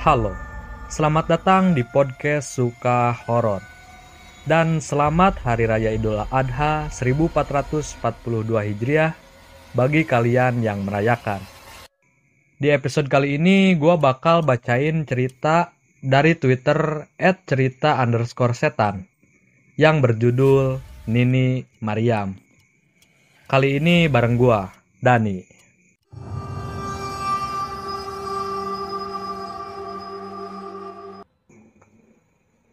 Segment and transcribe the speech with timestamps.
[0.00, 0.32] Halo,
[0.88, 3.60] selamat datang di podcast Suka Horor.
[4.48, 8.00] Dan selamat Hari Raya Idul Adha 1442
[8.48, 9.12] Hijriah
[9.76, 11.44] bagi kalian yang merayakan.
[12.56, 19.04] Di episode kali ini gue bakal bacain cerita dari Twitter at cerita underscore setan
[19.76, 20.80] yang berjudul
[21.12, 22.40] Nini Mariam.
[23.44, 24.60] Kali ini bareng gue,
[24.96, 25.59] Dani.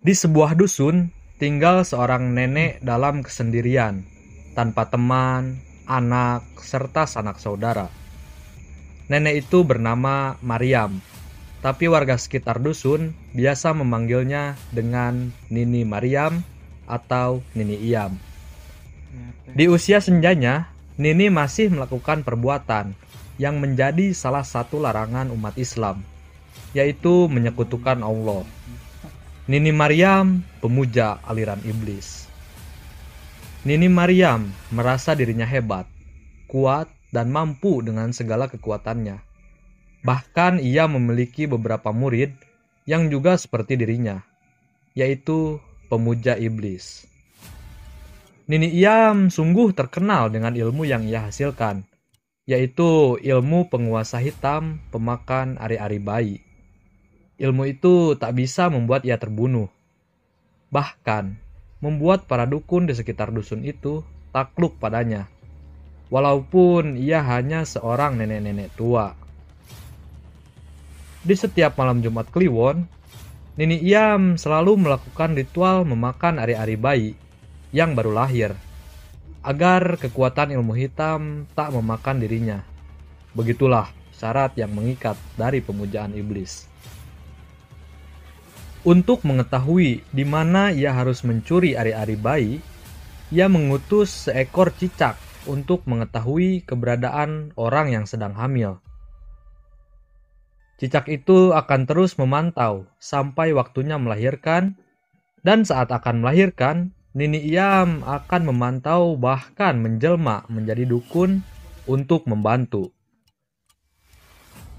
[0.08, 4.08] Di sebuah dusun, tinggal seorang nenek dalam kesendirian,
[4.56, 7.92] tanpa teman, anak, serta sanak saudara.
[9.12, 11.04] Nenek itu bernama Mariam,
[11.60, 16.40] tapi warga sekitar dusun biasa memanggilnya dengan Nini Mariam
[16.88, 18.16] atau Nini Iam.
[19.52, 22.96] Di usia senjanya, Nini masih melakukan perbuatan
[23.36, 26.00] yang menjadi salah satu larangan umat Islam,
[26.72, 28.48] yaitu menyekutukan Allah.
[29.48, 32.28] Nini Mariam, pemuja aliran iblis.
[33.64, 35.88] Nini Mariam merasa dirinya hebat,
[36.52, 39.24] kuat, dan mampu dengan segala kekuatannya.
[40.04, 42.36] Bahkan ia memiliki beberapa murid
[42.84, 44.20] yang juga seperti dirinya,
[44.92, 47.08] yaitu pemuja iblis.
[48.52, 51.88] Nini Iam sungguh terkenal dengan ilmu yang ia hasilkan,
[52.44, 56.47] yaitu ilmu penguasa hitam pemakan ari-ari bayi.
[57.38, 59.70] Ilmu itu tak bisa membuat ia terbunuh.
[60.74, 61.38] Bahkan,
[61.86, 64.02] membuat para dukun di sekitar dusun itu
[64.34, 65.30] takluk padanya.
[66.10, 69.14] Walaupun ia hanya seorang nenek-nenek tua.
[71.22, 72.90] Di setiap malam Jumat Kliwon,
[73.58, 77.12] Nini Iam selalu melakukan ritual memakan ari-ari bayi
[77.70, 78.54] yang baru lahir,
[79.46, 82.62] agar kekuatan ilmu hitam tak memakan dirinya.
[83.34, 86.66] Begitulah syarat yang mengikat dari pemujaan iblis.
[88.88, 92.64] Untuk mengetahui di mana ia harus mencuri ari-ari bayi,
[93.36, 98.80] ia mengutus seekor cicak untuk mengetahui keberadaan orang yang sedang hamil.
[100.80, 104.80] Cicak itu akan terus memantau sampai waktunya melahirkan,
[105.44, 111.44] dan saat akan melahirkan, Nini Iam akan memantau bahkan menjelma menjadi dukun
[111.92, 112.96] untuk membantu.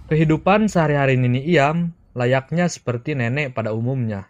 [0.09, 4.27] Kehidupan sehari-hari Nini Iam layaknya seperti nenek pada umumnya.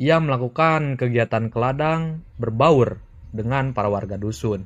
[0.00, 2.96] Ia melakukan kegiatan keladang berbaur
[3.36, 4.64] dengan para warga dusun.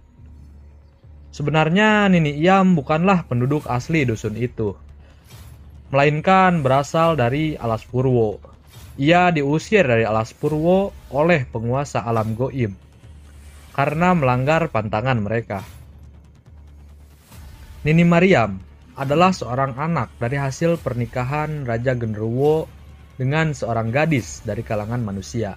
[1.34, 4.74] Sebenarnya Nini Iam bukanlah penduduk asli dusun itu,
[5.90, 8.38] melainkan berasal dari Alas Purwo.
[8.98, 12.74] Ia diusir dari Alas Purwo oleh penguasa alam goib
[13.70, 15.62] karena melanggar pantangan mereka.
[17.86, 18.69] Nini Mariam
[19.00, 22.68] adalah seorang anak dari hasil pernikahan Raja Genderuwo
[23.16, 25.56] dengan seorang gadis dari kalangan manusia.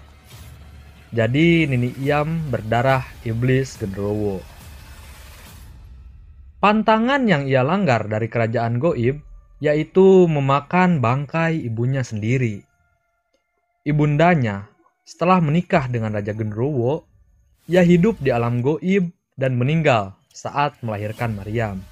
[1.12, 4.40] Jadi Nini Iam berdarah iblis Genderuwo.
[6.64, 9.20] Pantangan yang ia langgar dari kerajaan goib
[9.60, 12.64] yaitu memakan bangkai ibunya sendiri.
[13.84, 14.72] Ibundanya
[15.04, 17.04] setelah menikah dengan Raja Genderuwo,
[17.68, 21.84] ia hidup di alam goib dan meninggal saat melahirkan Maryam.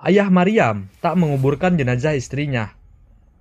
[0.00, 2.72] Ayah Maryam tak menguburkan jenazah istrinya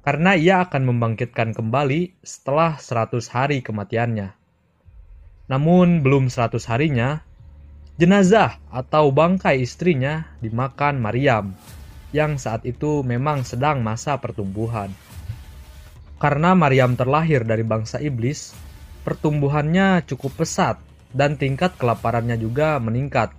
[0.03, 4.35] karena ia akan membangkitkan kembali setelah 100 hari kematiannya.
[5.47, 7.23] Namun belum 100 harinya,
[7.95, 11.55] jenazah atau bangkai istrinya dimakan Maryam
[12.11, 14.91] yang saat itu memang sedang masa pertumbuhan.
[16.19, 18.51] Karena Maryam terlahir dari bangsa iblis,
[19.07, 20.75] pertumbuhannya cukup pesat
[21.15, 23.31] dan tingkat kelaparannya juga meningkat.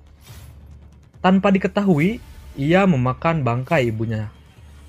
[1.21, 4.31] Tanpa diketahui, ia memakan bangkai ibunya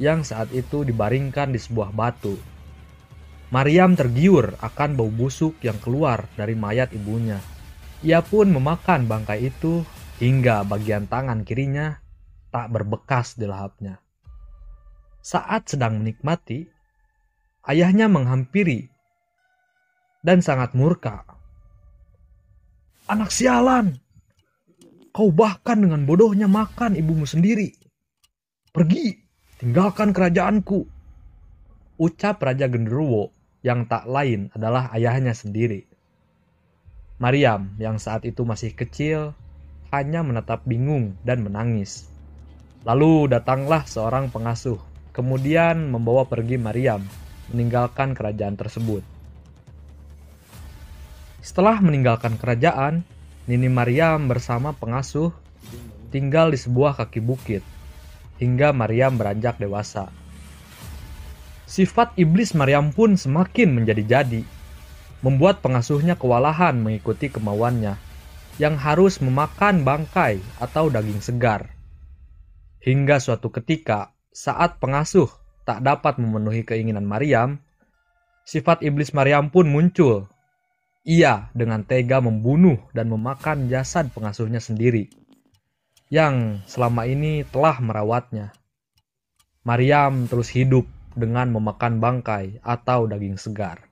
[0.02, 2.34] yang saat itu dibaringkan di sebuah batu.
[3.54, 7.38] Maryam tergiur akan bau busuk yang keluar dari mayat ibunya.
[8.02, 9.86] Ia pun memakan bangkai itu
[10.18, 12.02] hingga bagian tangan kirinya
[12.50, 14.02] tak berbekas di lahapnya.
[15.22, 16.66] Saat sedang menikmati,
[17.70, 18.90] ayahnya menghampiri
[20.26, 21.26] dan sangat murka.
[23.06, 24.02] Anak sialan,
[25.12, 27.76] kau bahkan dengan bodohnya makan ibumu sendiri.
[28.72, 29.20] Pergi,
[29.60, 30.88] tinggalkan kerajaanku.
[32.02, 33.30] Ucap Raja Genderuwo
[33.62, 35.86] yang tak lain adalah ayahnya sendiri.
[37.22, 39.38] Maryam yang saat itu masih kecil
[39.94, 42.10] hanya menatap bingung dan menangis.
[42.82, 44.82] Lalu datanglah seorang pengasuh,
[45.14, 47.06] kemudian membawa pergi Maryam
[47.54, 49.06] meninggalkan kerajaan tersebut.
[51.46, 53.06] Setelah meninggalkan kerajaan,
[53.52, 55.36] Nini Maryam bersama pengasuh
[56.08, 57.60] tinggal di sebuah kaki bukit
[58.40, 60.08] hingga Maryam beranjak dewasa.
[61.68, 64.48] Sifat iblis Maryam pun semakin menjadi-jadi,
[65.20, 68.00] membuat pengasuhnya kewalahan mengikuti kemauannya
[68.56, 71.76] yang harus memakan bangkai atau daging segar.
[72.80, 75.28] Hingga suatu ketika, saat pengasuh
[75.68, 77.60] tak dapat memenuhi keinginan Maryam,
[78.48, 80.32] sifat iblis Maryam pun muncul.
[81.02, 85.10] Ia dengan tega membunuh dan memakan jasad pengasuhnya sendiri,
[86.14, 88.54] yang selama ini telah merawatnya.
[89.66, 93.91] Maryam terus hidup dengan memakan bangkai atau daging segar.